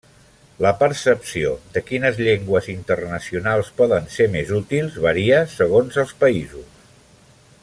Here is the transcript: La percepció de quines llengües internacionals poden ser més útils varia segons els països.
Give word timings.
La 0.65 0.69
percepció 0.77 1.51
de 1.75 1.83
quines 1.89 2.17
llengües 2.29 2.71
internacionals 2.75 3.71
poden 3.83 4.11
ser 4.17 4.29
més 4.37 4.57
útils 4.61 5.01
varia 5.07 5.45
segons 5.57 6.05
els 6.07 6.19
països. 6.27 6.71